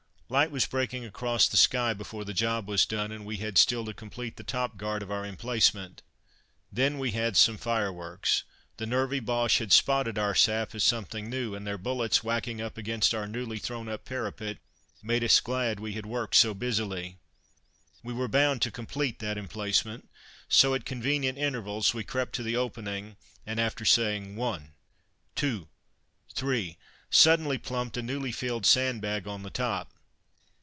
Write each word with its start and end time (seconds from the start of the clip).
Light 0.31 0.49
was 0.49 0.65
breaking 0.65 1.03
across 1.03 1.49
the 1.49 1.57
sky 1.57 1.93
before 1.93 2.23
the 2.23 2.33
job 2.33 2.65
was 2.69 2.85
done, 2.85 3.11
and 3.11 3.25
we 3.25 3.35
had 3.35 3.57
still 3.57 3.83
to 3.83 3.93
complete 3.93 4.37
the 4.37 4.45
top 4.45 4.77
guard 4.77 5.03
of 5.03 5.11
our 5.11 5.25
emplacement. 5.25 6.01
Then 6.71 6.99
we 6.99 7.11
had 7.11 7.35
some 7.35 7.57
fireworks. 7.57 8.45
The 8.77 8.85
nervy 8.85 9.19
Boches 9.19 9.57
had 9.59 9.73
spotted 9.73 10.17
our 10.17 10.33
sap 10.33 10.73
as 10.73 10.85
something 10.85 11.29
new, 11.29 11.53
and 11.53 11.67
their 11.67 11.77
bullets, 11.77 12.23
whacking 12.23 12.61
up 12.61 12.77
against 12.77 13.13
our 13.13 13.27
newly 13.27 13.59
thrown 13.59 13.89
up 13.89 14.05
parapet, 14.05 14.59
made 15.03 15.21
us 15.21 15.41
glad 15.41 15.81
we 15.81 15.91
had 15.95 16.05
worked 16.05 16.35
so 16.35 16.53
busily. 16.53 17.17
We 18.01 18.13
were 18.13 18.29
bound 18.29 18.61
to 18.61 18.71
complete 18.71 19.19
that 19.19 19.37
emplacement, 19.37 20.07
so, 20.47 20.73
at 20.73 20.85
convenient 20.85 21.37
intervals, 21.37 21.93
we 21.93 22.05
crept 22.05 22.31
to 22.35 22.43
the 22.43 22.55
opening, 22.55 23.17
and 23.45 23.59
after 23.59 23.83
saying 23.83 24.37
"one, 24.37 24.75
two, 25.35 25.67
three!" 26.33 26.77
suddenly 27.09 27.57
plumped 27.57 27.97
a 27.97 28.01
newly 28.01 28.31
filled 28.31 28.65
sandbag 28.65 29.27
on 29.27 29.43
the 29.43 29.49
top. 29.49 29.91